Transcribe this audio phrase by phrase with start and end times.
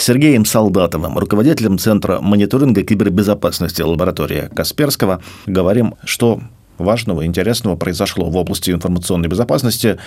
[0.00, 5.20] Сергеем Солдатовым, руководителем Центра мониторинга кибербезопасности лаборатории Касперского.
[5.44, 6.40] Говорим, что
[6.78, 9.98] важного, интересного произошло в области информационной безопасности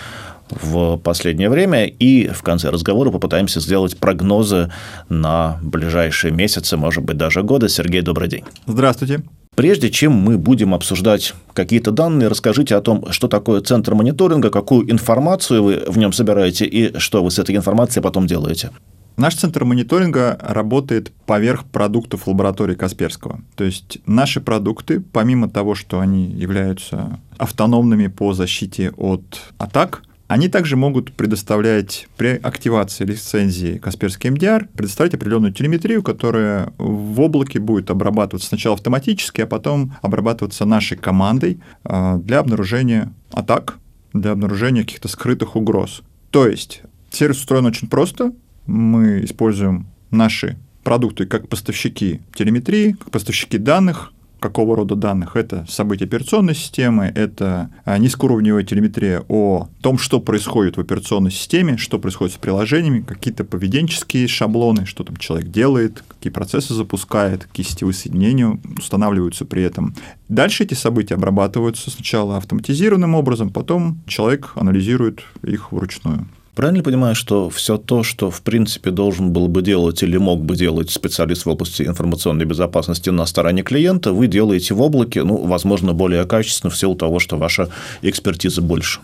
[0.50, 1.86] в последнее время.
[1.86, 4.72] И в конце разговора попытаемся сделать прогнозы
[5.10, 7.70] на ближайшие месяцы, может быть, даже годы.
[7.70, 8.44] Сергей, добрый день.
[8.66, 9.22] Здравствуйте.
[9.56, 14.92] Прежде чем мы будем обсуждать какие-то данные, расскажите о том, что такое центр мониторинга, какую
[14.92, 18.72] информацию вы в нем собираете и что вы с этой информацией потом делаете.
[19.16, 23.42] Наш центр мониторинга работает поверх продуктов лаборатории Касперского.
[23.56, 30.48] То есть наши продукты, помимо того, что они являются автономными по защите от атак, они
[30.48, 37.92] также могут предоставлять при активации лицензии Касперский MDR, предоставлять определенную телеметрию, которая в облаке будет
[37.92, 43.78] обрабатываться сначала автоматически, а потом обрабатываться нашей командой а, для обнаружения атак,
[44.14, 46.02] для обнаружения каких-то скрытых угроз.
[46.32, 48.34] То есть сервис устроен очень просто.
[48.66, 55.38] Мы используем наши продукты как поставщики телеметрии, как поставщики данных, какого рода данных.
[55.38, 61.78] Это события операционной системы, это а, низкоуровневая телеметрия о том, что происходит в операционной системе,
[61.78, 67.66] что происходит с приложениями, какие-то поведенческие шаблоны, что там человек делает, какие процессы запускает, какие
[67.66, 69.96] сетевые соединения устанавливаются при этом.
[70.28, 76.28] Дальше эти события обрабатываются сначала автоматизированным образом, потом человек анализирует их вручную.
[76.56, 80.56] Правильно понимаю, что все то, что в принципе должен был бы делать или мог бы
[80.56, 85.94] делать специалист в области информационной безопасности на стороне клиента, вы делаете в облаке, ну, возможно,
[85.94, 87.70] более качественно в силу того, что ваша
[88.04, 89.00] экспертиза больше?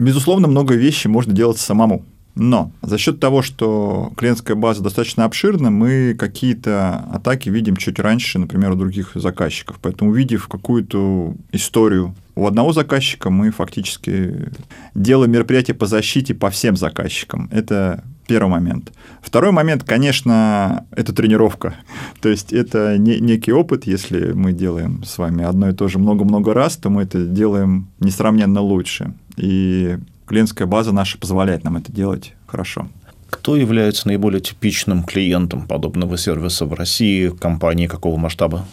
[0.00, 2.04] Безусловно, много вещей можно делать самому.
[2.34, 8.38] Но за счет того, что клиентская база достаточно обширна, мы какие-то атаки видим чуть раньше,
[8.38, 9.78] например, у других заказчиков.
[9.82, 14.50] Поэтому, увидев какую-то историю у одного заказчика, мы фактически
[14.94, 17.48] делаем мероприятие по защите по всем заказчикам.
[17.50, 18.92] Это первый момент.
[19.20, 21.74] Второй момент, конечно, это тренировка.
[22.20, 25.98] То есть это не, некий опыт, если мы делаем с вами одно и то же
[25.98, 29.14] много-много раз, то мы это делаем несравненно лучше.
[29.36, 32.88] И клиентская база наша позволяет нам это делать хорошо.
[33.30, 38.66] Кто является наиболее типичным клиентом подобного сервиса в России, компании какого масштаба?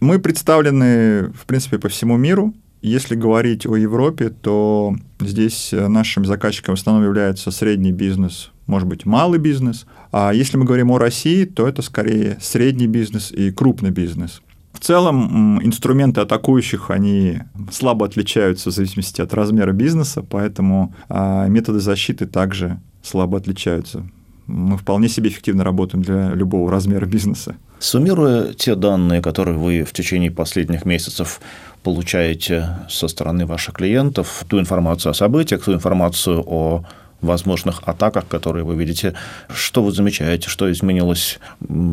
[0.00, 2.54] Мы представлены, в принципе, по всему миру.
[2.80, 9.06] Если говорить о Европе, то здесь нашим заказчиком в основном является средний бизнес, может быть,
[9.06, 9.86] малый бизнес.
[10.10, 14.42] А если мы говорим о России, то это скорее средний бизнес и крупный бизнес.
[14.82, 17.38] Целом инструменты атакующих, они
[17.70, 24.04] слабо отличаются в зависимости от размера бизнеса, поэтому а, методы защиты также слабо отличаются.
[24.48, 27.54] Мы вполне себе эффективно работаем для любого размера бизнеса.
[27.78, 31.40] Суммируя те данные, которые вы в течение последних месяцев
[31.84, 36.84] получаете со стороны ваших клиентов, ту информацию о событиях, ту информацию о
[37.22, 39.14] возможных атаках, которые вы видите.
[39.48, 41.38] Что вы замечаете, что изменилось,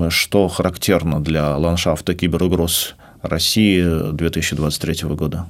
[0.10, 5.48] что характерно для ландшафта киберугроз России 2023 года?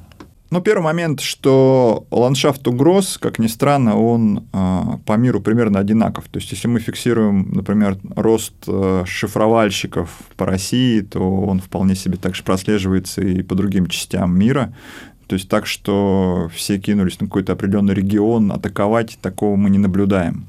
[0.51, 6.25] Ну, первый момент, что ландшафт угроз, как ни странно, он э, по миру примерно одинаков.
[6.27, 12.17] То есть, если мы фиксируем, например, рост э, шифровальщиков по России, то он вполне себе
[12.17, 14.73] также прослеживается и по другим частям мира.
[15.29, 20.47] То есть так, что все кинулись на какой-то определенный регион, атаковать, такого мы не наблюдаем.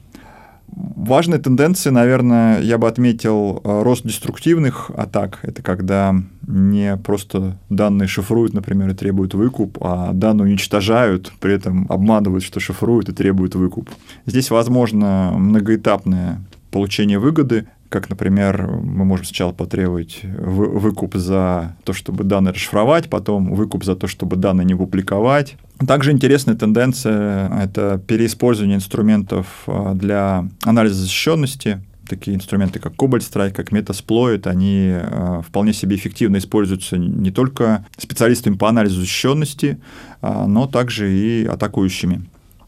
[0.68, 5.41] Важная тенденция, наверное, я бы отметил э, рост деструктивных атак.
[5.42, 6.14] Это когда
[6.46, 12.58] не просто данные шифруют, например, и требуют выкуп, а данные уничтожают, при этом обманывают, что
[12.58, 13.91] шифруют и требуют выкуп.
[14.24, 22.23] Здесь возможно многоэтапное получение выгоды как, например, мы можем сначала потребовать выкуп за то, чтобы
[22.23, 25.56] данные расшифровать, потом выкуп за то, чтобы данные не публиковать.
[25.87, 31.83] Также интересная тенденция– это переиспользование инструментов а, для анализа защищенности.
[32.09, 37.84] Такие инструменты, как Cobalt Strike, как Metasploit, они а, вполне себе эффективно используются не только
[37.97, 39.81] специалистами по анализу защищенности,
[40.22, 42.22] а, но также и атакующими.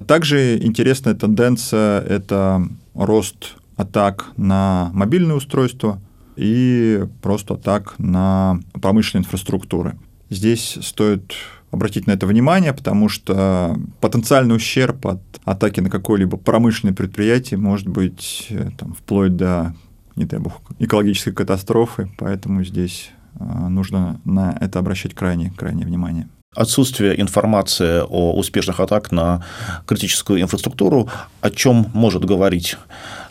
[0.08, 6.00] Также интересная тенденция– это рост атак на мобильные устройства
[6.36, 9.98] и просто атак на промышленные инфраструктуры.
[10.30, 11.34] Здесь стоит
[11.70, 17.88] обратить на это внимание, потому что потенциальный ущерб от атаки на какое-либо промышленное предприятие может
[17.88, 19.74] быть э, там, вплоть до,
[20.14, 23.10] не дай бог, экологической катастрофы, поэтому здесь
[23.40, 26.28] э, нужно на это обращать крайне, крайнее внимание.
[26.54, 29.42] Отсутствие информации о успешных атак на
[29.86, 31.08] критическую инфраструктуру,
[31.40, 32.76] о чем может говорить?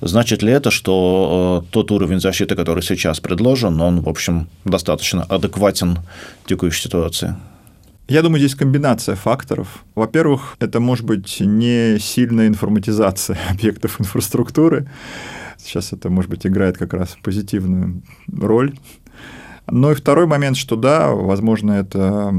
[0.02, 5.22] Значит ли это, что э, тот уровень защиты, который сейчас предложен, он, в общем, достаточно
[5.22, 6.00] адекватен
[6.48, 7.36] текущей ситуации?
[8.08, 9.86] Я думаю, здесь комбинация факторов.
[9.94, 14.90] Во-первых, это может быть не сильная информатизация объектов инфраструктуры.
[15.64, 18.02] Сейчас это, может быть, играет как раз позитивную
[18.32, 18.74] роль.
[19.74, 22.34] Ну и второй момент, что да, возможно, это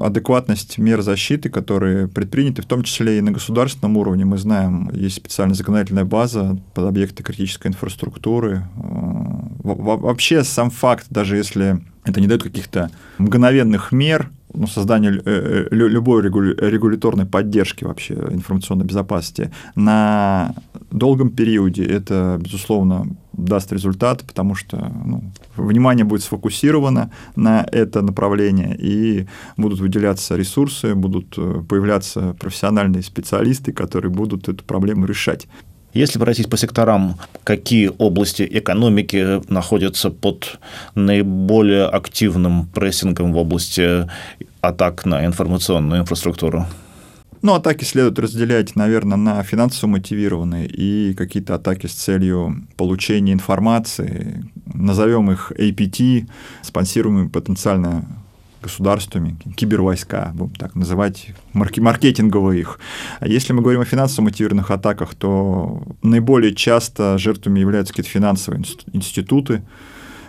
[0.00, 4.24] адекватность мер защиты, которые предприняты, в том числе и на государственном уровне.
[4.24, 8.62] Мы знаем, есть специальная законодательная база под объекты критической инфраструктуры.
[8.76, 15.74] Вообще сам факт, даже если это не дает каких-то мгновенных мер, ну, создание э, э,
[15.74, 20.54] любой регуляторной поддержки вообще информационной безопасности на
[20.90, 25.22] долгом периоде это, безусловно, даст результат, потому что ну,
[25.56, 29.26] внимание будет сфокусировано на это направление, и
[29.56, 35.46] будут выделяться ресурсы, будут э, появляться профессиональные специалисты, которые будут эту проблему решать.
[35.94, 40.58] Если пройтись по секторам, какие области экономики находятся под
[40.94, 44.06] наиболее активным прессингом в области
[44.60, 46.66] атак на информационную инфраструктуру?
[47.40, 54.44] Ну, атаки следует разделять, наверное, на финансово мотивированные и какие-то атаки с целью получения информации,
[54.66, 56.28] назовем их APT,
[56.62, 58.04] спонсируемые потенциально
[58.62, 62.78] государствами, кибервойска, будем так называть, марки маркетингово их.
[63.20, 68.64] А если мы говорим о финансово мотивированных атаках, то наиболее часто жертвами являются какие-то финансовые
[68.92, 69.62] институты,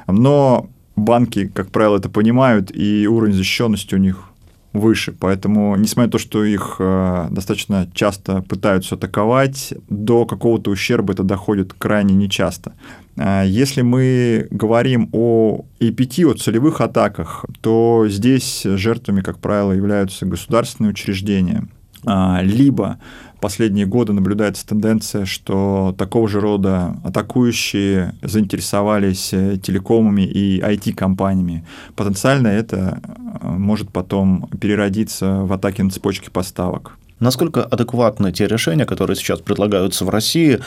[0.07, 4.28] но банки, как правило, это понимают, и уровень защищенности у них
[4.74, 5.16] выше.
[5.19, 11.24] Поэтому, несмотря на то, что их э, достаточно часто пытаются атаковать, до какого-то ущерба это
[11.24, 12.74] доходит крайне нечасто.
[13.18, 20.25] А если мы говорим о APT, о целевых атаках, то здесь жертвами, как правило, являются
[20.25, 21.68] государственные учреждения,
[22.06, 22.98] либо
[23.40, 31.66] последние годы наблюдается тенденция, что такого же рода атакующие заинтересовались э, телекомами и IT-компаниями.
[31.96, 36.98] Потенциально это э, может потом переродиться в атаки на цепочки поставок.
[37.19, 40.60] Насколько адекватны те решения, которые сейчас предлагаются в России,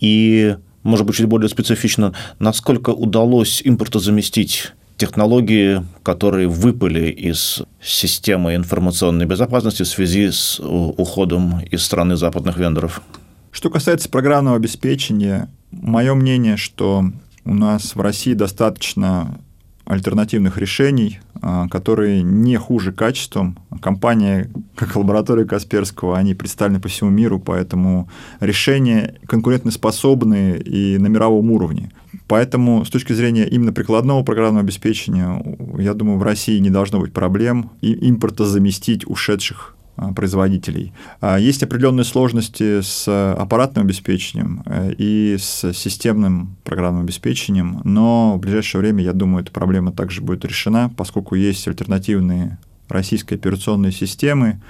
[0.00, 9.24] и, может быть, чуть более специфично, насколько удалось импортозаместить технологии, которые выпали из системы информационной
[9.24, 13.00] безопасности в связи с уходом из страны западных вендоров?
[13.50, 17.04] Что касается программного обеспечения, мое мнение, что
[17.44, 19.38] у нас в России достаточно
[19.88, 23.58] альтернативных решений, а, которые не хуже качеством.
[23.80, 31.50] Компания, как лаборатория Касперского, они представлены по всему миру, поэтому решения конкурентоспособные и на мировом
[31.50, 31.90] уровне.
[32.26, 35.42] Поэтому с точки зрения именно прикладного программного обеспечения,
[35.78, 39.77] я думаю, в России не должно быть проблем импорта заместить ушедших
[40.14, 40.92] производителей.
[41.20, 48.40] А, есть определенные сложности с аппаратным обеспечением э, и с системным программным обеспечением, но в
[48.40, 52.58] ближайшее время, я думаю, эта проблема также будет решена, поскольку есть альтернативные
[52.88, 54.60] российские операционные системы,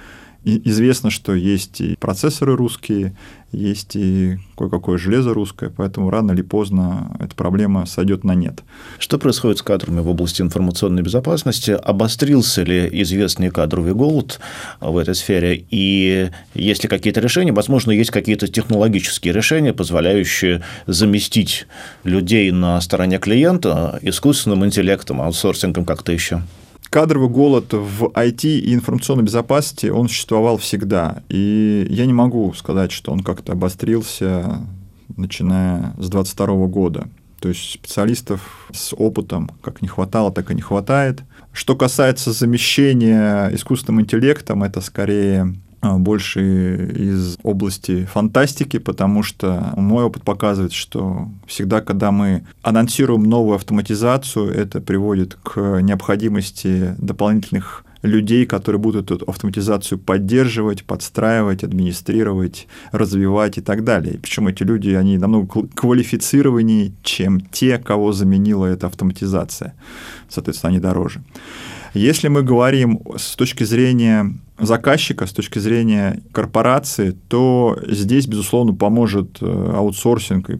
[0.43, 3.13] и известно, что есть и процессоры русские,
[3.51, 8.63] есть и кое-какое железо русское, поэтому рано или поздно эта проблема сойдет на нет.
[8.99, 11.71] Что происходит с кадрами в области информационной безопасности?
[11.71, 14.39] Обострился ли известный кадровый голод
[14.79, 15.65] в этой сфере?
[15.69, 17.51] И есть ли какие-то решения?
[17.51, 21.67] Возможно, есть какие-то технологические решения, позволяющие заместить
[22.03, 26.43] людей на стороне клиента искусственным интеллектом, аутсорсингом как-то еще?
[26.89, 31.23] Кадровый голод в IT и информационной безопасности, он существовал всегда.
[31.29, 34.61] И я не могу сказать, что он как-то обострился,
[35.15, 37.09] начиная с 2022 года.
[37.39, 41.21] То есть специалистов с опытом как не хватало, так и не хватает.
[41.53, 50.23] Что касается замещения искусственным интеллектом, это скорее больше из области фантастики, потому что мой опыт
[50.23, 58.79] показывает, что всегда, когда мы анонсируем новую автоматизацию, это приводит к необходимости дополнительных людей, которые
[58.79, 64.19] будут эту автоматизацию поддерживать, подстраивать, администрировать, развивать и так далее.
[64.21, 69.73] Причем эти люди, они намного квалифицированнее, чем те, кого заменила эта автоматизация.
[70.29, 71.21] Соответственно, они дороже.
[71.93, 79.37] Если мы говорим с точки зрения заказчика, с точки зрения корпорации, то здесь, безусловно, поможет
[79.41, 80.57] э, аутсорсинг и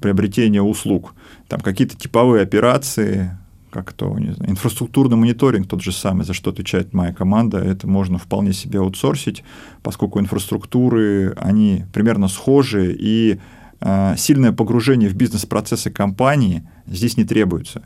[0.00, 1.14] приобретение услуг.
[1.48, 3.36] Там какие-то типовые операции,
[3.70, 7.86] как то, не знаю, инфраструктурный мониторинг тот же самый, за что отвечает моя команда, это
[7.86, 9.44] можно вполне себе аутсорсить,
[9.82, 13.40] поскольку инфраструктуры, они примерно схожи, и
[13.80, 17.82] э, сильное погружение в бизнес-процессы компании здесь не требуется.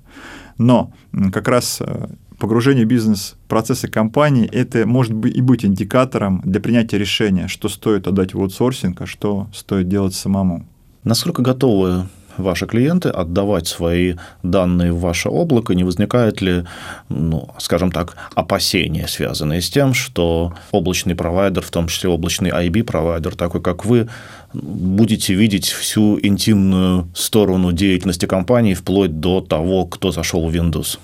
[0.58, 0.92] Но
[1.32, 2.08] как раз э,
[2.38, 8.06] погружение в бизнес-процессы компании, это может быть и быть индикатором для принятия решения, что стоит
[8.06, 10.66] отдать в аутсорсинг, а что стоит делать самому.
[11.04, 15.74] Насколько готовы ваши клиенты отдавать свои данные в ваше облако?
[15.74, 16.64] Не возникает ли,
[17.08, 23.36] ну, скажем так, опасения, связанные с тем, что облачный провайдер, в том числе облачный IB-провайдер,
[23.36, 24.08] такой как вы,
[24.52, 30.98] будете видеть всю интимную сторону деятельности компании вплоть до того, кто зашел в Windows?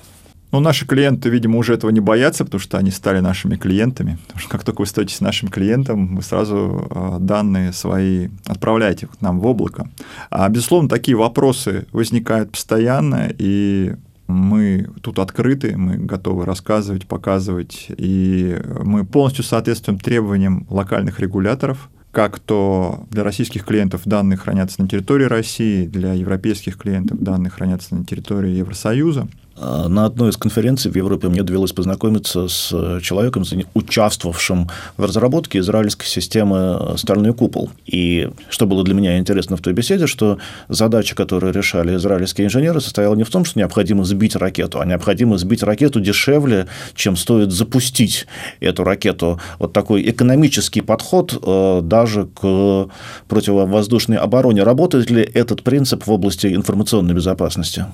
[0.53, 4.19] Ну, наши клиенты, видимо, уже этого не боятся, потому что они стали нашими клиентами.
[4.23, 9.21] Потому что как только вы становитесь нашим клиентом, вы сразу а, данные свои отправляете к
[9.21, 9.89] нам в облако.
[10.31, 13.95] А, безусловно, такие вопросы возникают постоянно, и
[14.27, 22.41] мы тут открыты, мы готовы рассказывать, показывать, и мы полностью соответствуем требованиям локальных регуляторов, как
[22.41, 28.05] то для российских клиентов данные хранятся на территории России, для европейских клиентов данные хранятся на
[28.05, 29.29] территории Евросоюза.
[29.61, 35.59] А, на одной из конференций в Европе мне довелось познакомиться с человеком, участвовавшим в разработке
[35.59, 37.71] израильской системы «Стальной купол».
[37.87, 40.39] И что было для меня интересно в той беседе, что
[40.69, 45.37] задача, которую решали израильские инженеры, состояла не в том, что необходимо сбить ракету, а необходимо
[45.37, 48.27] сбить ракету дешевле, чем стоит запустить
[48.61, 49.41] эту ракету.
[49.59, 52.89] Вот такой экономический подход э, даже к
[53.29, 54.63] противовоздушной обороне.
[54.63, 57.85] Работает ли этот принцип в области информационной безопасности?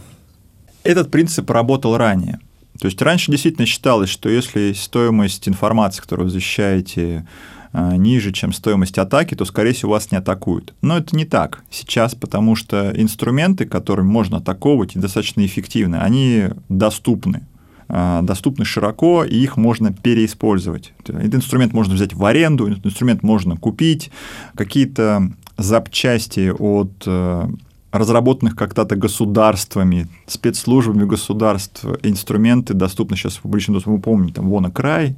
[0.87, 2.39] Этот принцип работал ранее.
[2.81, 7.27] То есть раньше действительно считалось, что если стоимость информации, которую вы защищаете,
[7.73, 10.75] а, ниже, чем стоимость атаки, то, скорее всего, вас не атакуют.
[10.83, 16.45] Но это не так сейчас, потому что инструменты, которыми можно атаковывать, и достаточно эффективны, они
[16.69, 17.43] доступны
[17.89, 20.93] а, доступны широко, и их можно переиспользовать.
[21.01, 24.11] Этот инструмент можно взять в аренду, этот инструмент можно купить,
[24.55, 27.49] какие-то запчасти от э,
[27.93, 33.97] разработанных когда-то государствами, спецслужбами государств инструменты доступны сейчас в публичном доступе.
[33.97, 35.17] Вы помните, там вон край,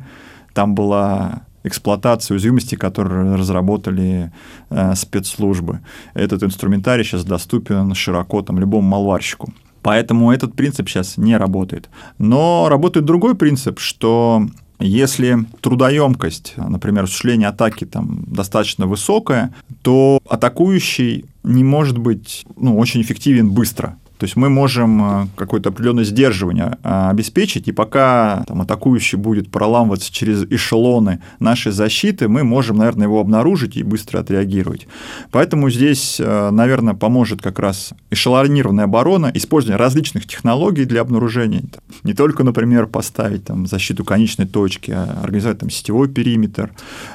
[0.55, 4.33] там была эксплуатация уязвимости, которые разработали
[4.71, 5.81] э, спецслужбы.
[6.15, 9.53] Этот инструментарий сейчас доступен широко там, любому малварщику.
[9.83, 11.89] Поэтому этот принцип сейчас не работает.
[12.19, 14.47] Но работает другой принцип, что
[14.81, 23.03] если трудоемкость, например, осуществления атаки там достаточно высокая, то атакующий не может быть ну, очень
[23.03, 23.97] эффективен быстро.
[24.19, 29.51] То есть мы можем э, какое-то определенное сдерживание э, обеспечить, и пока там, атакующий будет
[29.51, 34.89] проламываться через эшелоны нашей защиты, мы можем, наверное, его обнаружить и быстро отреагировать.
[35.31, 41.63] Поэтому здесь, э, наверное, поможет как раз эшелонированная оборона, использование различных технологий для обнаружения.
[42.03, 46.71] Не только, например, поставить там, защиту конечной точки, а организовать там, сетевой периметр,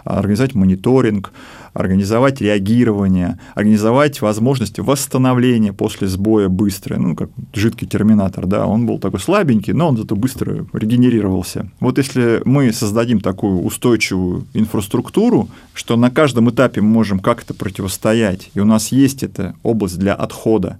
[0.05, 1.33] а организовать мониторинг,
[1.73, 8.99] организовать реагирование, организовать возможность восстановления после сбоя быстрое, ну, как жидкий терминатор, да, он был
[8.99, 11.69] такой слабенький, но он зато быстро регенерировался.
[11.79, 18.49] Вот если мы создадим такую устойчивую инфраструктуру, что на каждом этапе мы можем как-то противостоять,
[18.53, 20.77] и у нас есть эта область для отхода,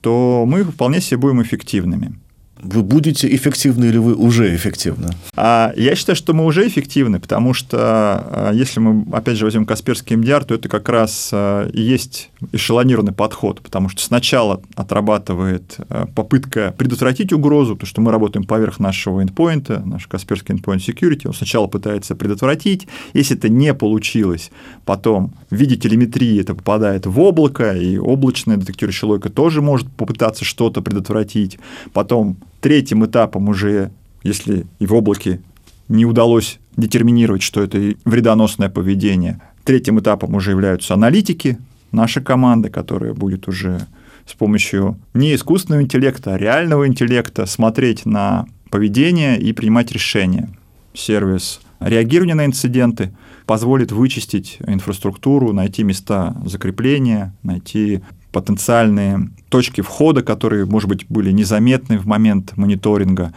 [0.00, 2.18] то мы вполне себе будем эффективными.
[2.62, 5.10] Вы будете эффективны или вы уже эффективны?
[5.34, 9.66] А, я считаю, что мы уже эффективны, потому что а, если мы, опять же, возьмем
[9.66, 15.76] Касперский МДР, то это как раз а, и есть эшелонированный подход, потому что сначала отрабатывает
[16.14, 21.34] попытка предотвратить угрозу, потому что мы работаем поверх нашего endpoint, наш Касперский endpoint security, он
[21.34, 24.52] сначала пытается предотвратить, если это не получилось,
[24.84, 30.44] потом в виде телеметрии это попадает в облако, и облачный детектирующий логика тоже может попытаться
[30.44, 31.58] что-то предотвратить,
[31.92, 33.90] потом Третьим этапом уже,
[34.22, 35.40] если и в облаке
[35.88, 41.58] не удалось детерминировать, что это вредоносное поведение, третьим этапом уже являются аналитики,
[41.90, 43.80] наша команда, которая будет уже
[44.26, 50.48] с помощью не искусственного интеллекта, а реального интеллекта смотреть на поведение и принимать решения.
[50.94, 53.12] Сервис реагирования на инциденты
[53.44, 58.02] позволит вычистить инфраструктуру, найти места закрепления, найти
[58.32, 63.32] потенциальные точки входа, которые, может быть, были незаметны в момент мониторинга,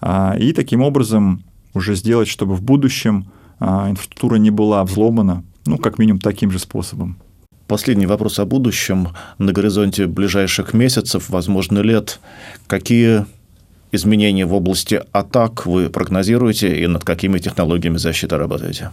[0.00, 1.42] а, и таким образом
[1.72, 3.30] уже сделать, чтобы в будущем
[3.60, 7.16] а, инфраструктура не была взломана, ну, как минимум, таким же способом.
[7.66, 9.10] Последний вопрос о будущем.
[9.38, 12.18] На горизонте ближайших месяцев, возможно, лет,
[12.66, 13.26] какие
[13.92, 18.90] изменения в области атак вы прогнозируете и над какими технологиями защиты работаете?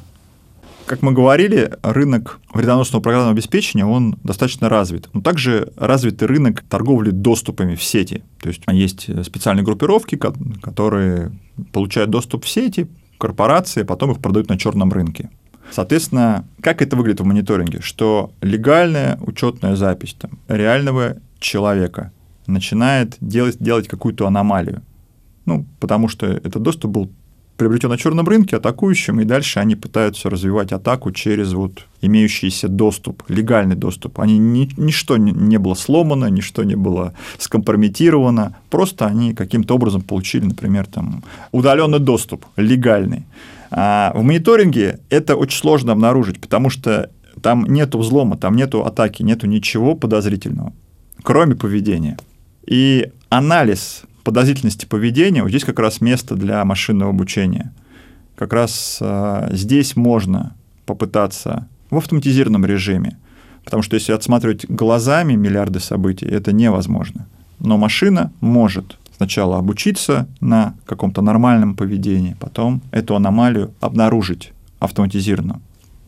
[0.87, 5.09] Как мы говорили, рынок вредоносного программного обеспечения, он достаточно развит.
[5.11, 8.23] Но также развит и рынок торговли доступами в сети.
[8.39, 11.33] То есть есть специальные группировки, которые
[11.73, 15.29] получают доступ в сети, корпорации, а потом их продают на черном рынке.
[15.71, 17.81] Соответственно, как это выглядит в мониторинге?
[17.81, 22.13] Что легальная учетная запись там, реального человека
[22.45, 24.81] начинает делать, делать какую-то аномалию.
[25.45, 27.11] Ну, потому что этот доступ был
[27.57, 33.23] приобретен на черном рынке атакующим, и дальше они пытаются развивать атаку через вот имеющийся доступ,
[33.27, 34.19] легальный доступ.
[34.19, 40.45] Они ни, ничто не было сломано, ничто не было скомпрометировано, просто они каким-то образом получили,
[40.45, 43.25] например, там удаленный доступ, легальный.
[43.71, 47.09] А в мониторинге это очень сложно обнаружить, потому что
[47.41, 50.73] там нет взлома, там нет атаки, нет ничего подозрительного,
[51.23, 52.17] кроме поведения.
[52.65, 57.71] И анализ подозрительности поведения, вот здесь как раз место для машинного обучения.
[58.35, 60.53] Как раз э, здесь можно
[60.85, 63.17] попытаться в автоматизированном режиме,
[63.63, 67.25] потому что если отсматривать глазами миллиарды событий, это невозможно.
[67.59, 75.61] Но машина может сначала обучиться на каком-то нормальном поведении, потом эту аномалию обнаружить автоматизированно.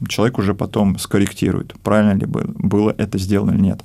[0.10, 3.82] Человек уже потом скорректирует, правильно ли было это сделано или нет.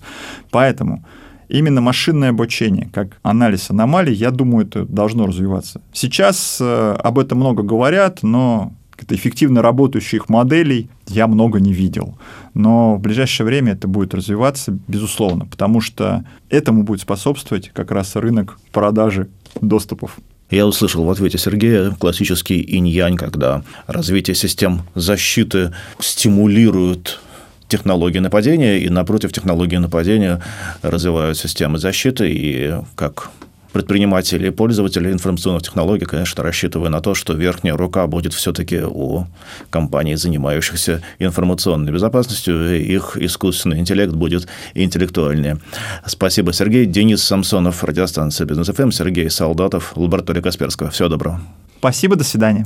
[0.51, 1.05] Поэтому
[1.49, 5.81] именно машинное обучение, как анализ аномалий, я думаю, это должно развиваться.
[5.93, 8.73] Сейчас э, об этом много говорят, но
[9.09, 12.17] эффективно работающих моделей я много не видел.
[12.55, 18.17] Но в ближайшее время это будет развиваться, безусловно, потому что этому будет способствовать как раз
[18.17, 19.29] рынок продажи
[19.61, 20.19] доступов.
[20.51, 27.21] Я услышал в ответе Сергея классический инь-янь, когда развитие систем защиты стимулирует
[27.69, 30.41] технологии нападения, и напротив технологии нападения
[30.83, 33.31] развивают системы защиты, и как
[33.75, 39.27] предприниматели и пользователи информационных технологий, конечно, рассчитывая на то, что верхняя рука будет все-таки у
[39.69, 45.59] компаний, занимающихся информационной безопасностью, их искусственный интеллект будет интеллектуальнее.
[46.07, 46.87] Спасибо, Сергей.
[46.87, 50.91] Денис Самсонов, радиостанция Бизнес ФМ, Сергей Солдатов, лаборатория Касперского.
[50.91, 51.41] Всего доброго.
[51.81, 52.65] Спасибо, до свидания.